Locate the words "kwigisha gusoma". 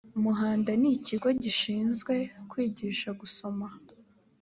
2.49-3.67